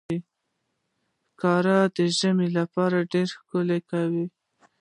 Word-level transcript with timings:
ښکاري 1.29 1.79
د 1.95 1.97
ژمي 2.17 2.47
لپاره 2.57 2.97
ډېر 3.11 3.27
ښکار 3.37 3.69
کوي. 3.89 4.25